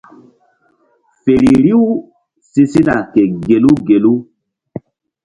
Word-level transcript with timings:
Feri 1.21 1.51
riw 1.63 1.83
si 2.49 2.63
sina 2.71 2.95
ke 3.13 3.21
gelu 3.47 3.71
gelu. 3.87 4.13